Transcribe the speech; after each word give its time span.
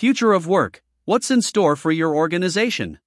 Future 0.00 0.32
of 0.32 0.46
work 0.46 0.82
What's 1.04 1.30
in 1.30 1.42
store 1.42 1.76
for 1.76 1.92
your 1.92 2.16
organization? 2.16 3.00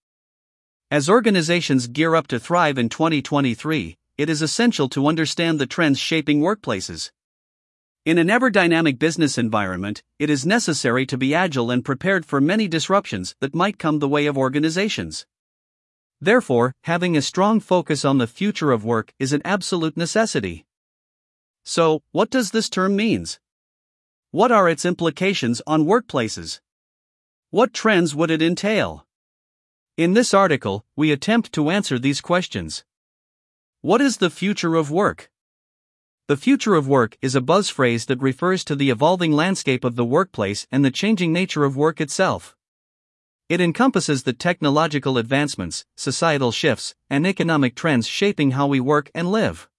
As 0.92 1.10
organizations 1.10 1.88
gear 1.88 2.14
up 2.14 2.28
to 2.28 2.40
thrive 2.40 2.78
in 2.78 2.88
2023, 2.88 3.98
it 4.20 4.30
is 4.30 4.44
essential 4.44 4.88
to 4.90 5.08
understand 5.08 5.58
the 5.58 5.66
trends 5.66 5.98
shaping 5.98 6.40
workplaces. 6.42 7.10
In 8.06 8.20
an 8.20 8.30
ever 8.30 8.52
dynamic 8.52 9.00
business 9.00 9.40
environment, 9.40 10.04
it 10.20 10.30
is 10.30 10.46
necessary 10.46 11.08
to 11.08 11.18
be 11.18 11.34
agile 11.34 11.72
and 11.72 11.84
prepared 11.84 12.28
for 12.28 12.40
many 12.40 12.68
disruptions 12.68 13.34
that 13.40 13.56
might 13.56 13.80
come 13.80 13.98
the 13.98 14.08
way 14.08 14.28
of 14.28 14.38
organizations. 14.38 15.26
Therefore, 16.22 16.76
having 16.84 17.18
a 17.18 17.24
strong 17.24 17.60
focus 17.60 18.06
on 18.06 18.20
the 18.20 18.28
future 18.28 18.72
of 18.72 18.86
work 18.86 19.16
is 19.18 19.34
an 19.34 19.42
absolute 19.44 19.98
necessity. 19.98 20.64
So, 21.66 22.04
what 22.12 22.30
does 22.30 22.52
this 22.52 22.70
term 22.70 22.96
means? 22.96 23.40
What 24.30 24.52
are 24.52 24.70
its 24.70 24.86
implications 24.86 25.60
on 25.66 25.86
workplaces? 25.86 26.60
What 27.54 27.72
trends 27.72 28.16
would 28.16 28.32
it 28.32 28.42
entail? 28.42 29.06
In 29.96 30.14
this 30.14 30.34
article, 30.34 30.88
we 30.96 31.12
attempt 31.12 31.54
to 31.54 31.70
answer 31.70 32.00
these 32.00 32.20
questions. 32.20 32.84
What 33.82 34.02
is 34.02 34.18
the 34.18 34.32
future 34.32 34.74
of 34.74 34.90
work? 34.90 35.30
The 36.28 36.36
future 36.36 36.74
of 36.74 36.88
work 36.88 37.16
is 37.22 37.36
a 37.36 37.42
buzz 37.42 37.70
phrase 37.70 38.08
that 38.08 38.20
refers 38.24 38.64
to 38.64 38.76
the 38.76 38.90
evolving 38.90 39.34
landscape 39.34 39.84
of 39.84 39.96
the 39.96 40.04
workplace 40.04 40.66
and 40.72 40.84
the 40.84 40.90
changing 40.90 41.32
nature 41.32 41.64
of 41.64 41.78
work 41.78 42.02
itself. 42.02 42.56
It 43.50 43.62
encompasses 43.62 44.24
the 44.24 44.34
technological 44.34 45.20
advancements, 45.20 45.86
societal 45.96 46.52
shifts, 46.52 46.96
and 47.08 47.28
economic 47.28 47.76
trends 47.76 48.08
shaping 48.08 48.52
how 48.58 48.66
we 48.66 48.80
work 48.80 49.12
and 49.14 49.32
live. 49.32 49.70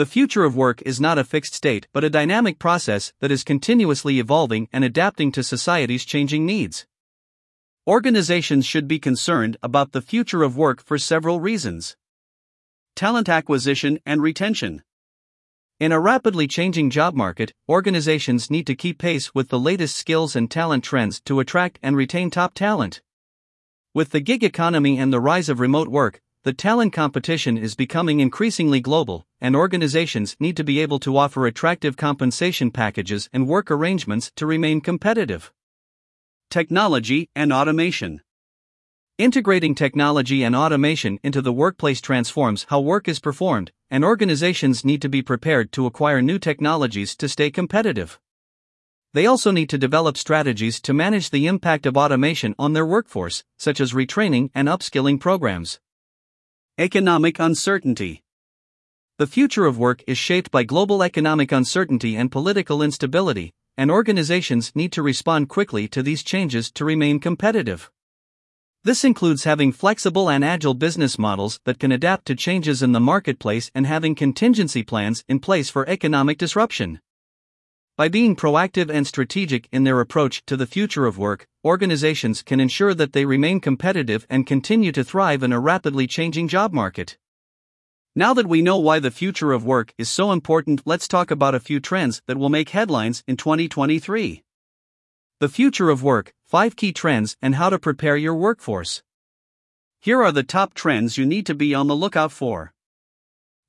The 0.00 0.06
future 0.06 0.44
of 0.44 0.56
work 0.56 0.80
is 0.86 0.98
not 0.98 1.18
a 1.18 1.24
fixed 1.24 1.52
state 1.52 1.86
but 1.92 2.04
a 2.04 2.08
dynamic 2.08 2.58
process 2.58 3.12
that 3.20 3.30
is 3.30 3.44
continuously 3.44 4.18
evolving 4.18 4.66
and 4.72 4.82
adapting 4.82 5.30
to 5.32 5.42
society's 5.42 6.06
changing 6.06 6.46
needs. 6.46 6.86
Organizations 7.90 8.64
should 8.66 8.86
be 8.86 9.00
concerned 9.00 9.56
about 9.64 9.90
the 9.90 10.00
future 10.00 10.44
of 10.44 10.56
work 10.56 10.80
for 10.80 10.96
several 10.96 11.40
reasons. 11.40 11.96
Talent 12.94 13.28
acquisition 13.28 13.98
and 14.06 14.22
retention. 14.22 14.84
In 15.80 15.90
a 15.90 15.98
rapidly 15.98 16.46
changing 16.46 16.90
job 16.90 17.16
market, 17.16 17.52
organizations 17.68 18.48
need 18.48 18.64
to 18.68 18.76
keep 18.76 18.98
pace 18.98 19.34
with 19.34 19.48
the 19.48 19.58
latest 19.58 19.96
skills 19.96 20.36
and 20.36 20.48
talent 20.48 20.84
trends 20.84 21.20
to 21.22 21.40
attract 21.40 21.80
and 21.82 21.96
retain 21.96 22.30
top 22.30 22.54
talent. 22.54 23.02
With 23.92 24.10
the 24.10 24.20
gig 24.20 24.44
economy 24.44 24.96
and 24.96 25.12
the 25.12 25.18
rise 25.18 25.48
of 25.48 25.58
remote 25.58 25.88
work, 25.88 26.20
the 26.44 26.52
talent 26.52 26.92
competition 26.92 27.58
is 27.58 27.74
becoming 27.74 28.20
increasingly 28.20 28.78
global, 28.78 29.26
and 29.40 29.56
organizations 29.56 30.36
need 30.38 30.56
to 30.58 30.62
be 30.62 30.78
able 30.78 31.00
to 31.00 31.16
offer 31.16 31.44
attractive 31.44 31.96
compensation 31.96 32.70
packages 32.70 33.28
and 33.32 33.48
work 33.48 33.68
arrangements 33.68 34.30
to 34.36 34.46
remain 34.46 34.80
competitive. 34.80 35.52
Technology 36.50 37.30
and 37.36 37.52
automation. 37.52 38.22
Integrating 39.18 39.72
technology 39.76 40.42
and 40.42 40.56
automation 40.56 41.20
into 41.22 41.40
the 41.40 41.52
workplace 41.52 42.00
transforms 42.00 42.66
how 42.70 42.80
work 42.80 43.06
is 43.06 43.20
performed, 43.20 43.70
and 43.88 44.04
organizations 44.04 44.84
need 44.84 45.00
to 45.02 45.08
be 45.08 45.22
prepared 45.22 45.70
to 45.70 45.86
acquire 45.86 46.20
new 46.20 46.40
technologies 46.40 47.14
to 47.14 47.28
stay 47.28 47.52
competitive. 47.52 48.18
They 49.14 49.26
also 49.26 49.52
need 49.52 49.68
to 49.68 49.78
develop 49.78 50.16
strategies 50.16 50.80
to 50.80 50.92
manage 50.92 51.30
the 51.30 51.46
impact 51.46 51.86
of 51.86 51.96
automation 51.96 52.56
on 52.58 52.72
their 52.72 52.84
workforce, 52.84 53.44
such 53.56 53.80
as 53.80 53.92
retraining 53.92 54.50
and 54.52 54.66
upskilling 54.66 55.20
programs. 55.20 55.78
Economic 56.80 57.38
uncertainty. 57.38 58.24
The 59.18 59.28
future 59.28 59.66
of 59.66 59.78
work 59.78 60.02
is 60.08 60.18
shaped 60.18 60.50
by 60.50 60.64
global 60.64 61.04
economic 61.04 61.52
uncertainty 61.52 62.16
and 62.16 62.32
political 62.32 62.82
instability, 62.82 63.54
and 63.80 63.90
organizations 63.90 64.72
need 64.74 64.92
to 64.92 65.00
respond 65.00 65.48
quickly 65.48 65.88
to 65.88 66.02
these 66.02 66.22
changes 66.22 66.70
to 66.70 66.84
remain 66.84 67.18
competitive. 67.18 67.90
This 68.84 69.04
includes 69.04 69.44
having 69.44 69.72
flexible 69.72 70.28
and 70.28 70.44
agile 70.44 70.74
business 70.74 71.18
models 71.18 71.60
that 71.64 71.78
can 71.78 71.90
adapt 71.90 72.26
to 72.26 72.34
changes 72.34 72.82
in 72.82 72.92
the 72.92 73.00
marketplace 73.00 73.70
and 73.74 73.86
having 73.86 74.14
contingency 74.14 74.82
plans 74.82 75.24
in 75.30 75.38
place 75.40 75.70
for 75.70 75.88
economic 75.88 76.36
disruption. 76.36 77.00
By 77.96 78.08
being 78.08 78.36
proactive 78.36 78.90
and 78.90 79.06
strategic 79.06 79.66
in 79.72 79.84
their 79.84 80.00
approach 80.00 80.44
to 80.44 80.58
the 80.58 80.66
future 80.66 81.06
of 81.06 81.16
work, 81.16 81.46
organizations 81.64 82.42
can 82.42 82.60
ensure 82.60 82.92
that 82.92 83.14
they 83.14 83.24
remain 83.24 83.60
competitive 83.60 84.26
and 84.28 84.46
continue 84.46 84.92
to 84.92 85.02
thrive 85.02 85.42
in 85.42 85.54
a 85.54 85.58
rapidly 85.58 86.06
changing 86.06 86.48
job 86.48 86.74
market. 86.74 87.16
Now 88.20 88.34
that 88.34 88.46
we 88.46 88.60
know 88.60 88.76
why 88.76 88.98
the 88.98 89.10
future 89.10 89.50
of 89.50 89.64
work 89.64 89.94
is 89.96 90.10
so 90.10 90.30
important, 90.30 90.82
let's 90.84 91.08
talk 91.08 91.30
about 91.30 91.54
a 91.54 91.58
few 91.58 91.80
trends 91.80 92.20
that 92.26 92.36
will 92.36 92.50
make 92.50 92.68
headlines 92.68 93.24
in 93.26 93.38
2023. 93.38 94.42
The 95.38 95.48
future 95.48 95.88
of 95.88 96.02
work, 96.02 96.34
5 96.44 96.76
key 96.76 96.92
trends, 96.92 97.38
and 97.40 97.54
how 97.54 97.70
to 97.70 97.78
prepare 97.78 98.18
your 98.18 98.34
workforce. 98.34 99.02
Here 100.00 100.22
are 100.22 100.32
the 100.32 100.42
top 100.42 100.74
trends 100.74 101.16
you 101.16 101.24
need 101.24 101.46
to 101.46 101.54
be 101.54 101.74
on 101.74 101.86
the 101.86 101.96
lookout 101.96 102.30
for. 102.30 102.74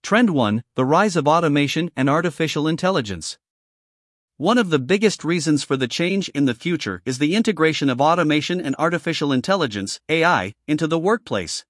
Trend 0.04 0.32
1 0.32 0.64
The 0.76 0.84
rise 0.84 1.16
of 1.16 1.30
automation 1.30 1.90
and 1.96 2.10
artificial 2.10 2.68
intelligence. 2.68 3.40
One 4.36 4.58
of 4.58 4.70
the 4.70 4.80
biggest 4.80 5.24
reasons 5.24 5.64
for 5.64 5.78
the 5.78 5.88
change 5.88 6.28
in 6.36 6.44
the 6.44 6.54
future 6.54 7.02
is 7.06 7.20
the 7.20 7.36
integration 7.38 7.90
of 7.90 8.02
automation 8.02 8.60
and 8.60 8.76
artificial 8.78 9.32
intelligence, 9.32 10.02
AI, 10.10 10.52
into 10.68 10.88
the 10.88 11.00
workplace. 11.00 11.64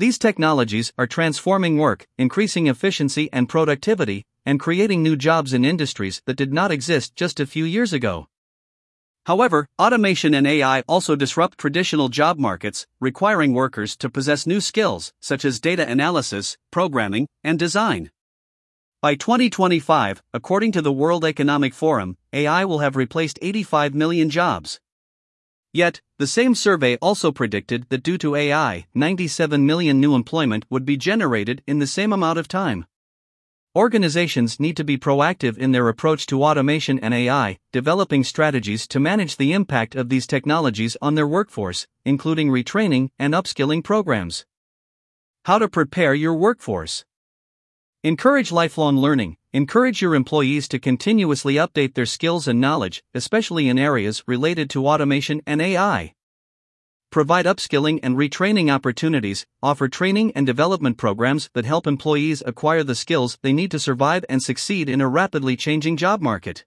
These 0.00 0.16
technologies 0.16 0.94
are 0.96 1.06
transforming 1.06 1.76
work, 1.76 2.06
increasing 2.16 2.68
efficiency 2.68 3.28
and 3.34 3.46
productivity, 3.46 4.24
and 4.46 4.58
creating 4.58 5.02
new 5.02 5.14
jobs 5.14 5.52
in 5.52 5.62
industries 5.62 6.22
that 6.24 6.38
did 6.38 6.54
not 6.54 6.70
exist 6.70 7.14
just 7.14 7.38
a 7.38 7.44
few 7.44 7.66
years 7.66 7.92
ago. 7.92 8.26
However, 9.26 9.66
automation 9.78 10.32
and 10.32 10.46
AI 10.46 10.80
also 10.88 11.16
disrupt 11.16 11.58
traditional 11.58 12.08
job 12.08 12.38
markets, 12.38 12.86
requiring 12.98 13.52
workers 13.52 13.94
to 13.98 14.08
possess 14.08 14.46
new 14.46 14.62
skills 14.62 15.12
such 15.20 15.44
as 15.44 15.60
data 15.60 15.86
analysis, 15.86 16.56
programming, 16.70 17.28
and 17.44 17.58
design. 17.58 18.10
By 19.02 19.16
2025, 19.16 20.22
according 20.32 20.72
to 20.72 20.80
the 20.80 20.92
World 20.92 21.26
Economic 21.26 21.74
Forum, 21.74 22.16
AI 22.32 22.64
will 22.64 22.78
have 22.78 22.96
replaced 22.96 23.38
85 23.42 23.94
million 23.94 24.30
jobs. 24.30 24.80
Yet, 25.72 26.00
the 26.18 26.26
same 26.26 26.54
survey 26.54 26.96
also 26.96 27.30
predicted 27.30 27.86
that 27.90 28.02
due 28.02 28.18
to 28.18 28.34
AI, 28.34 28.86
97 28.94 29.64
million 29.64 30.00
new 30.00 30.14
employment 30.14 30.64
would 30.68 30.84
be 30.84 30.96
generated 30.96 31.62
in 31.66 31.78
the 31.78 31.86
same 31.86 32.12
amount 32.12 32.38
of 32.38 32.48
time. 32.48 32.86
Organizations 33.76 34.58
need 34.58 34.76
to 34.78 34.82
be 34.82 34.98
proactive 34.98 35.56
in 35.56 35.70
their 35.70 35.88
approach 35.88 36.26
to 36.26 36.42
automation 36.42 36.98
and 36.98 37.14
AI, 37.14 37.58
developing 37.70 38.24
strategies 38.24 38.88
to 38.88 38.98
manage 38.98 39.36
the 39.36 39.52
impact 39.52 39.94
of 39.94 40.08
these 40.08 40.26
technologies 40.26 40.96
on 41.00 41.14
their 41.14 41.28
workforce, 41.28 41.86
including 42.04 42.48
retraining 42.48 43.10
and 43.16 43.32
upskilling 43.32 43.84
programs. 43.84 44.44
How 45.44 45.58
to 45.58 45.68
prepare 45.68 46.14
your 46.14 46.34
workforce. 46.34 47.04
Encourage 48.02 48.50
lifelong 48.50 48.96
learning. 48.96 49.36
Encourage 49.52 50.00
your 50.00 50.14
employees 50.14 50.68
to 50.68 50.78
continuously 50.78 51.54
update 51.54 51.94
their 51.94 52.06
skills 52.06 52.46
and 52.46 52.60
knowledge, 52.60 53.02
especially 53.14 53.68
in 53.68 53.78
areas 53.78 54.22
related 54.26 54.70
to 54.70 54.86
automation 54.86 55.42
and 55.46 55.60
AI 55.60 56.14
provide 57.10 57.44
upskilling 57.44 57.98
and 58.02 58.16
retraining 58.16 58.72
opportunities, 58.72 59.44
offer 59.62 59.88
training 59.88 60.32
and 60.36 60.46
development 60.46 60.96
programs 60.96 61.50
that 61.54 61.64
help 61.64 61.86
employees 61.86 62.42
acquire 62.46 62.84
the 62.84 62.94
skills 62.94 63.36
they 63.42 63.52
need 63.52 63.70
to 63.70 63.78
survive 63.78 64.24
and 64.28 64.42
succeed 64.42 64.88
in 64.88 65.00
a 65.00 65.08
rapidly 65.08 65.56
changing 65.56 65.96
job 65.96 66.20
market. 66.20 66.64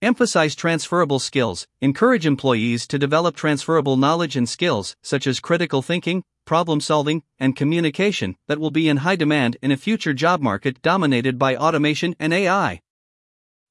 Emphasize 0.00 0.54
transferable 0.54 1.18
skills, 1.18 1.66
encourage 1.80 2.24
employees 2.24 2.86
to 2.86 2.98
develop 2.98 3.34
transferable 3.34 3.96
knowledge 3.96 4.36
and 4.36 4.48
skills, 4.48 4.96
such 5.02 5.26
as 5.26 5.40
critical 5.40 5.82
thinking, 5.82 6.22
problem 6.50 6.80
solving, 6.80 7.22
and 7.38 7.54
communication, 7.54 8.36
that 8.48 8.58
will 8.58 8.72
be 8.72 8.88
in 8.88 8.96
high 8.96 9.14
demand 9.14 9.56
in 9.62 9.70
a 9.70 9.76
future 9.76 10.12
job 10.12 10.40
market 10.40 10.82
dominated 10.82 11.38
by 11.38 11.54
automation 11.54 12.12
and 12.18 12.32
AI. 12.32 12.80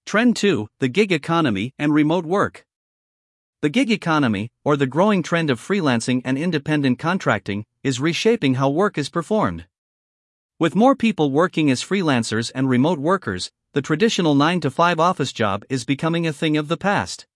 Trend 0.06 0.38
2 0.38 0.66
The 0.80 0.88
Gig 0.88 1.12
Economy 1.12 1.74
and 1.78 1.94
Remote 1.94 2.26
Work. 2.26 2.64
The 3.62 3.68
gig 3.68 3.92
economy, 3.92 4.50
or 4.64 4.78
the 4.78 4.88
growing 4.88 5.22
trend 5.22 5.50
of 5.50 5.60
freelancing 5.60 6.22
and 6.24 6.38
independent 6.38 7.00
contracting, 7.00 7.66
is 7.84 8.00
reshaping 8.00 8.54
how 8.54 8.70
work 8.70 8.98
is 8.98 9.10
performed. 9.10 9.66
With 10.58 10.74
more 10.74 10.96
people 10.96 11.32
working 11.32 11.70
as 11.70 11.84
freelancers 11.84 12.50
and 12.56 12.70
remote 12.70 13.00
workers, 13.00 13.52
the 13.74 13.82
traditional 13.82 14.36
9 14.36 14.62
to 14.62 14.72
5 14.72 15.02
office 15.02 15.34
job 15.34 15.66
is 15.70 15.84
becoming 15.84 16.26
a 16.26 16.32
thing 16.32 16.56
of 16.56 16.70
the 16.70 16.78
past. 16.78 17.28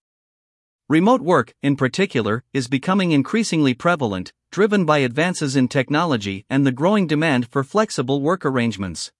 Remote 0.87 1.21
work, 1.21 1.53
in 1.61 1.75
particular, 1.75 2.45
is 2.53 2.69
becoming 2.69 3.11
increasingly 3.11 3.73
prevalent, 3.73 4.31
driven 4.53 4.85
by 4.85 4.99
advances 4.99 5.55
in 5.55 5.67
technology 5.67 6.45
and 6.47 6.63
the 6.63 6.71
growing 6.71 7.07
demand 7.07 7.47
for 7.47 7.63
flexible 7.63 8.21
work 8.21 8.45
arrangements. 8.45 9.11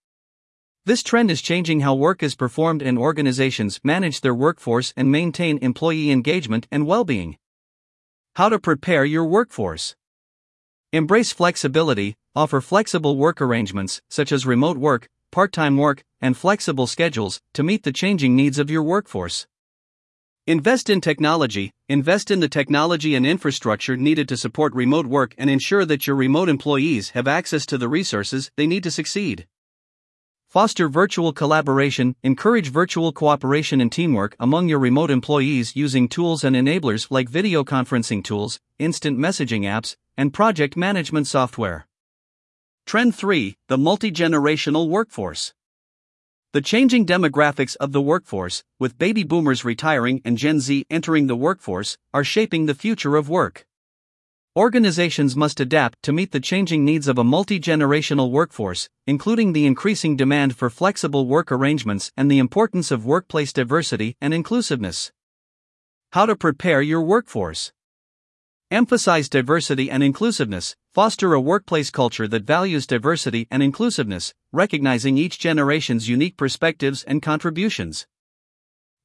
This 0.85 1.01
trend 1.01 1.31
is 1.31 1.41
changing 1.41 1.79
how 1.79 1.95
work 1.95 2.21
is 2.21 2.35
performed 2.35 2.83
and 2.83 2.99
organizations 2.99 3.79
manage 3.83 4.21
their 4.21 4.35
workforce 4.35 4.93
and 4.95 5.11
maintain 5.11 5.57
employee 5.57 6.11
engagement 6.11 6.67
and 6.71 6.85
well 6.85 7.03
being. 7.03 7.39
How 8.35 8.47
to 8.47 8.59
prepare 8.59 9.05
your 9.05 9.25
workforce. 9.25 9.95
Embrace 10.91 11.31
flexibility, 11.31 12.13
offer 12.35 12.61
flexible 12.61 13.17
work 13.17 13.41
arrangements, 13.41 14.03
such 14.11 14.31
as 14.31 14.45
remote 14.45 14.77
work, 14.77 15.09
part 15.31 15.51
time 15.51 15.77
work, 15.77 16.03
and 16.21 16.37
flexible 16.37 16.85
schedules, 16.85 17.41
to 17.55 17.63
meet 17.63 17.81
the 17.81 17.91
changing 17.91 18.35
needs 18.35 18.59
of 18.59 18.69
your 18.69 18.83
workforce. 18.83 19.47
Invest 20.45 20.89
in 20.89 20.99
technology. 20.99 21.71
Invest 21.87 22.29
in 22.29 22.41
the 22.41 22.49
technology 22.49 23.15
and 23.15 23.25
infrastructure 23.25 23.95
needed 23.95 24.27
to 24.27 24.35
support 24.35 24.75
remote 24.75 25.05
work 25.05 25.33
and 25.37 25.49
ensure 25.49 25.85
that 25.85 26.05
your 26.05 26.17
remote 26.17 26.49
employees 26.49 27.11
have 27.11 27.29
access 27.29 27.65
to 27.67 27.77
the 27.77 27.87
resources 27.87 28.51
they 28.57 28.67
need 28.67 28.83
to 28.83 28.91
succeed. 28.91 29.47
Foster 30.49 30.89
virtual 30.89 31.31
collaboration. 31.31 32.17
Encourage 32.23 32.71
virtual 32.71 33.13
cooperation 33.13 33.79
and 33.79 33.89
teamwork 33.89 34.35
among 34.37 34.67
your 34.67 34.79
remote 34.79 35.11
employees 35.11 35.77
using 35.77 36.09
tools 36.09 36.43
and 36.43 36.57
enablers 36.57 37.07
like 37.09 37.29
video 37.29 37.63
conferencing 37.63 38.21
tools, 38.21 38.59
instant 38.77 39.17
messaging 39.17 39.61
apps, 39.61 39.95
and 40.17 40.33
project 40.33 40.75
management 40.75 41.25
software. 41.25 41.87
Trend 42.85 43.15
3 43.15 43.55
The 43.69 43.77
multi 43.77 44.11
generational 44.11 44.89
workforce. 44.89 45.53
The 46.53 46.61
changing 46.61 47.07
demographics 47.07 47.75
of 47.77 47.93
the 47.93 48.01
workforce, 48.01 48.63
with 48.79 48.99
baby 48.99 49.23
boomers 49.23 49.65
retiring 49.65 50.21
and 50.23 50.37
Gen 50.37 50.59
Z 50.59 50.85
entering 50.87 51.25
the 51.25 51.35
workforce, 51.35 51.97
are 52.13 52.23
shaping 52.23 52.67
the 52.67 52.75
future 52.75 53.15
of 53.15 53.27
work. 53.27 53.65
Organizations 54.55 55.35
must 55.35 55.59
adapt 55.59 56.03
to 56.03 56.13
meet 56.13 56.31
the 56.31 56.39
changing 56.39 56.85
needs 56.85 57.07
of 57.07 57.17
a 57.17 57.23
multi 57.23 57.59
generational 57.59 58.29
workforce, 58.29 58.87
including 59.07 59.53
the 59.53 59.65
increasing 59.65 60.15
demand 60.15 60.55
for 60.55 60.69
flexible 60.69 61.25
work 61.25 61.51
arrangements 61.51 62.11
and 62.15 62.29
the 62.29 62.37
importance 62.37 62.91
of 62.91 63.03
workplace 63.03 63.51
diversity 63.51 64.15
and 64.21 64.31
inclusiveness. 64.31 65.11
How 66.11 66.27
to 66.27 66.35
prepare 66.35 66.83
your 66.83 67.01
workforce. 67.01 67.73
Emphasize 68.73 69.29
diversity 69.29 69.91
and 69.91 70.01
inclusiveness, 70.01 70.75
foster 70.95 71.35
a 71.35 71.39
workplace 71.39 71.91
culture 71.91 72.27
that 72.27 72.41
values 72.41 72.87
diversity 72.87 73.47
and 73.51 73.61
inclusiveness, 73.61 74.33
recognizing 74.51 75.15
each 75.15 75.37
generation's 75.37 76.09
unique 76.09 76.37
perspectives 76.37 77.03
and 77.03 77.21
contributions. 77.21 78.07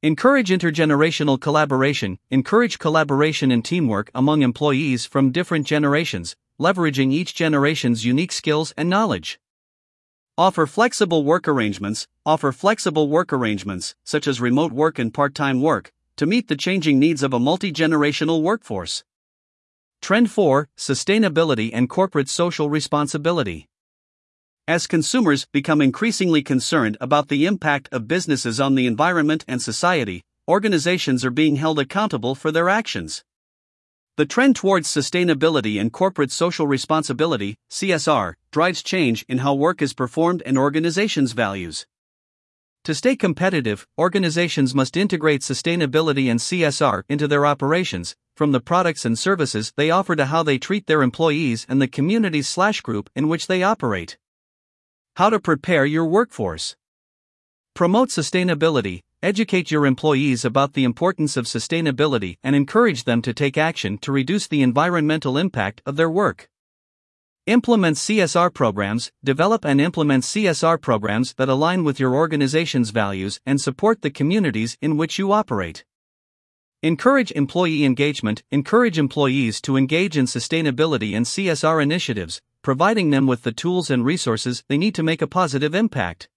Encourage 0.02 0.48
intergenerational 0.48 1.38
collaboration, 1.38 2.18
encourage 2.30 2.78
collaboration 2.78 3.50
and 3.50 3.62
teamwork 3.62 4.10
among 4.14 4.40
employees 4.40 5.04
from 5.04 5.32
different 5.32 5.66
generations, 5.66 6.34
leveraging 6.58 7.12
each 7.12 7.34
generation's 7.34 8.06
unique 8.06 8.32
skills 8.32 8.72
and 8.74 8.88
knowledge. 8.88 9.38
Offer 10.38 10.66
flexible 10.66 11.24
work 11.24 11.46
arrangements, 11.46 12.08
offer 12.24 12.52
flexible 12.52 13.10
work 13.10 13.34
arrangements, 13.34 13.94
such 14.02 14.26
as 14.26 14.40
remote 14.40 14.72
work 14.72 14.98
and 14.98 15.12
part 15.12 15.34
time 15.34 15.60
work, 15.60 15.92
to 16.16 16.24
meet 16.24 16.48
the 16.48 16.56
changing 16.56 16.98
needs 16.98 17.22
of 17.22 17.34
a 17.34 17.38
multi 17.38 17.70
generational 17.70 18.40
workforce. 18.40 19.04
Trend 20.00 20.30
4 20.30 20.68
Sustainability 20.76 21.70
and 21.74 21.88
Corporate 21.88 22.28
Social 22.28 22.70
Responsibility. 22.70 23.68
As 24.66 24.86
consumers 24.86 25.46
become 25.52 25.82
increasingly 25.82 26.42
concerned 26.42 26.96
about 27.00 27.28
the 27.28 27.46
impact 27.46 27.88
of 27.92 28.08
businesses 28.08 28.60
on 28.60 28.74
the 28.74 28.86
environment 28.86 29.44
and 29.48 29.60
society, 29.60 30.22
organizations 30.46 31.24
are 31.24 31.30
being 31.30 31.56
held 31.56 31.78
accountable 31.78 32.34
for 32.34 32.50
their 32.50 32.68
actions. 32.68 33.24
The 34.16 34.26
trend 34.26 34.56
towards 34.56 34.88
sustainability 34.88 35.80
and 35.80 35.92
corporate 35.92 36.32
social 36.32 36.66
responsibility, 36.66 37.56
CSR, 37.70 38.34
drives 38.50 38.82
change 38.82 39.24
in 39.28 39.38
how 39.38 39.54
work 39.54 39.82
is 39.82 39.94
performed 39.94 40.42
and 40.46 40.56
organizations' 40.56 41.32
values. 41.32 41.86
To 42.84 42.94
stay 42.94 43.16
competitive, 43.16 43.86
organizations 43.98 44.74
must 44.74 44.96
integrate 44.96 45.42
sustainability 45.42 46.30
and 46.30 46.40
CSR 46.40 47.02
into 47.08 47.28
their 47.28 47.44
operations, 47.44 48.16
from 48.38 48.52
the 48.52 48.60
products 48.60 49.04
and 49.04 49.18
services 49.18 49.72
they 49.76 49.90
offer 49.90 50.14
to 50.14 50.26
how 50.26 50.44
they 50.44 50.58
treat 50.58 50.86
their 50.86 51.02
employees 51.02 51.66
and 51.68 51.82
the 51.82 51.88
communities 51.88 52.48
slash 52.48 52.80
group 52.80 53.10
in 53.16 53.26
which 53.26 53.48
they 53.48 53.64
operate. 53.64 54.16
How 55.16 55.28
to 55.28 55.40
prepare 55.40 55.84
your 55.84 56.04
workforce. 56.04 56.76
Promote 57.74 58.10
sustainability, 58.10 59.00
educate 59.24 59.72
your 59.72 59.86
employees 59.86 60.44
about 60.44 60.74
the 60.74 60.84
importance 60.84 61.36
of 61.36 61.46
sustainability, 61.46 62.36
and 62.44 62.54
encourage 62.54 63.02
them 63.02 63.22
to 63.22 63.34
take 63.34 63.58
action 63.58 63.98
to 63.98 64.12
reduce 64.12 64.46
the 64.46 64.62
environmental 64.62 65.36
impact 65.36 65.82
of 65.84 65.96
their 65.96 66.08
work. 66.08 66.48
Implement 67.46 67.96
CSR 67.96 68.54
programs, 68.54 69.10
develop 69.24 69.64
and 69.64 69.80
implement 69.80 70.22
CSR 70.22 70.80
programs 70.80 71.34
that 71.34 71.48
align 71.48 71.82
with 71.82 71.98
your 71.98 72.14
organization's 72.14 72.90
values 72.90 73.40
and 73.44 73.60
support 73.60 74.02
the 74.02 74.10
communities 74.12 74.78
in 74.80 74.96
which 74.96 75.18
you 75.18 75.32
operate. 75.32 75.84
Encourage 76.84 77.32
employee 77.32 77.84
engagement. 77.84 78.44
Encourage 78.52 79.00
employees 79.00 79.60
to 79.60 79.76
engage 79.76 80.16
in 80.16 80.26
sustainability 80.26 81.12
and 81.16 81.26
CSR 81.26 81.82
initiatives, 81.82 82.40
providing 82.62 83.10
them 83.10 83.26
with 83.26 83.42
the 83.42 83.50
tools 83.50 83.90
and 83.90 84.04
resources 84.04 84.62
they 84.68 84.78
need 84.78 84.94
to 84.94 85.02
make 85.02 85.20
a 85.20 85.26
positive 85.26 85.74
impact. 85.74 86.28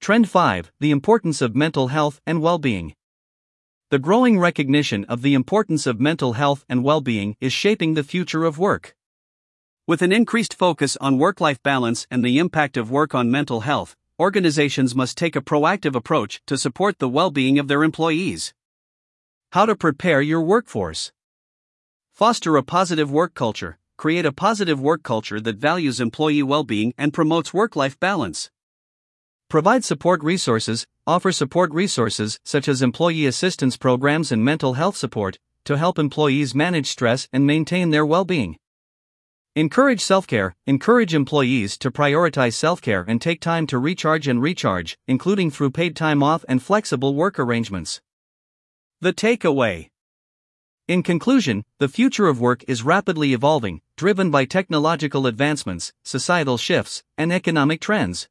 Trend 0.00 0.28
5 0.28 0.72
The 0.80 0.90
importance 0.90 1.40
of 1.40 1.54
mental 1.54 1.86
health 1.86 2.20
and 2.26 2.42
well 2.42 2.58
being. 2.58 2.96
The 3.90 4.00
growing 4.00 4.40
recognition 4.40 5.04
of 5.04 5.22
the 5.22 5.34
importance 5.34 5.86
of 5.86 6.00
mental 6.00 6.32
health 6.32 6.64
and 6.68 6.82
well 6.82 7.00
being 7.00 7.36
is 7.40 7.52
shaping 7.52 7.94
the 7.94 8.02
future 8.02 8.42
of 8.42 8.58
work. 8.58 8.96
With 9.86 10.02
an 10.02 10.10
increased 10.10 10.54
focus 10.54 10.96
on 11.00 11.16
work 11.16 11.40
life 11.40 11.62
balance 11.62 12.08
and 12.10 12.24
the 12.24 12.38
impact 12.38 12.76
of 12.76 12.90
work 12.90 13.14
on 13.14 13.30
mental 13.30 13.60
health, 13.60 13.94
organizations 14.18 14.96
must 14.96 15.16
take 15.16 15.36
a 15.36 15.40
proactive 15.40 15.94
approach 15.94 16.42
to 16.46 16.58
support 16.58 16.98
the 16.98 17.08
well 17.08 17.30
being 17.30 17.60
of 17.60 17.68
their 17.68 17.84
employees. 17.84 18.52
How 19.54 19.66
to 19.66 19.76
prepare 19.76 20.20
your 20.20 20.40
workforce. 20.40 21.12
Foster 22.12 22.56
a 22.56 22.64
positive 22.64 23.08
work 23.12 23.34
culture. 23.34 23.78
Create 23.96 24.26
a 24.26 24.32
positive 24.32 24.80
work 24.80 25.04
culture 25.04 25.38
that 25.38 25.58
values 25.58 26.00
employee 26.00 26.42
well 26.42 26.64
being 26.64 26.92
and 26.98 27.12
promotes 27.12 27.54
work 27.54 27.76
life 27.76 27.96
balance. 28.00 28.50
Provide 29.48 29.84
support 29.84 30.24
resources. 30.24 30.88
Offer 31.06 31.30
support 31.30 31.72
resources 31.72 32.40
such 32.42 32.66
as 32.66 32.82
employee 32.82 33.26
assistance 33.26 33.76
programs 33.76 34.32
and 34.32 34.44
mental 34.44 34.74
health 34.74 34.96
support 34.96 35.38
to 35.66 35.78
help 35.78 36.00
employees 36.00 36.52
manage 36.52 36.88
stress 36.88 37.28
and 37.32 37.46
maintain 37.46 37.90
their 37.90 38.04
well 38.04 38.24
being. 38.24 38.56
Encourage 39.54 40.00
self 40.00 40.26
care. 40.26 40.56
Encourage 40.66 41.14
employees 41.14 41.78
to 41.78 41.92
prioritize 41.92 42.54
self 42.54 42.82
care 42.82 43.04
and 43.06 43.22
take 43.22 43.40
time 43.40 43.68
to 43.68 43.78
recharge 43.78 44.26
and 44.26 44.42
recharge, 44.42 44.98
including 45.06 45.52
through 45.52 45.70
paid 45.70 45.94
time 45.94 46.24
off 46.24 46.44
and 46.48 46.60
flexible 46.60 47.14
work 47.14 47.38
arrangements. 47.38 48.00
The 49.00 49.12
takeaway. 49.12 49.90
In 50.88 51.02
conclusion, 51.02 51.64
the 51.78 51.88
future 51.88 52.26
of 52.26 52.40
work 52.40 52.64
is 52.66 52.82
rapidly 52.82 53.34
evolving, 53.34 53.82
driven 53.98 54.30
by 54.30 54.46
technological 54.46 55.26
advancements, 55.26 55.92
societal 56.04 56.56
shifts, 56.56 57.02
and 57.18 57.30
economic 57.30 57.82
trends. 57.82 58.30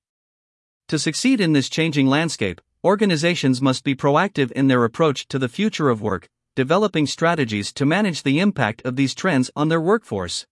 To 0.87 0.97
succeed 0.97 1.39
in 1.39 1.53
this 1.53 1.69
changing 1.69 2.07
landscape, 2.07 2.59
organizations 2.83 3.61
must 3.61 3.83
be 3.83 3.93
proactive 3.93 4.51
in 4.53 4.67
their 4.67 4.83
approach 4.83 5.27
to 5.27 5.37
the 5.37 5.47
future 5.47 5.89
of 5.89 6.01
work, 6.01 6.27
developing 6.55 7.05
strategies 7.05 7.71
to 7.73 7.85
manage 7.85 8.23
the 8.23 8.39
impact 8.39 8.81
of 8.83 8.95
these 8.95 9.13
trends 9.13 9.51
on 9.55 9.69
their 9.69 9.81
workforce. 9.81 10.47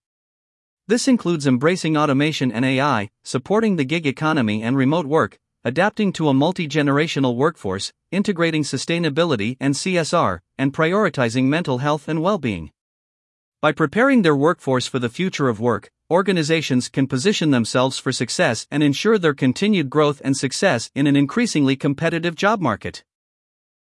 This 0.86 1.08
includes 1.08 1.48
embracing 1.48 1.96
automation 1.96 2.52
and 2.52 2.64
AI, 2.64 3.10
supporting 3.24 3.74
the 3.74 3.84
gig 3.84 4.06
economy 4.06 4.62
and 4.62 4.76
remote 4.76 5.06
work, 5.06 5.40
adapting 5.64 6.12
to 6.12 6.28
a 6.28 6.34
multi 6.34 6.66
generational 6.66 7.36
workforce, 7.36 7.92
integrating 8.10 8.62
sustainability 8.62 9.56
and 9.60 9.74
CSR, 9.74 10.40
and 10.58 10.72
prioritizing 10.72 11.44
mental 11.44 11.78
health 11.78 12.08
and 12.08 12.20
well 12.20 12.38
being. 12.38 12.70
By 13.60 13.70
preparing 13.70 14.22
their 14.22 14.34
workforce 14.34 14.88
for 14.88 14.98
the 14.98 15.08
future 15.08 15.48
of 15.48 15.60
work, 15.60 15.90
organizations 16.10 16.88
can 16.88 17.06
position 17.06 17.52
themselves 17.52 17.96
for 17.96 18.10
success 18.10 18.66
and 18.70 18.82
ensure 18.82 19.18
their 19.18 19.34
continued 19.34 19.88
growth 19.88 20.20
and 20.24 20.36
success 20.36 20.90
in 20.94 21.06
an 21.06 21.14
increasingly 21.14 21.76
competitive 21.76 22.34
job 22.34 22.60
market. 22.60 23.04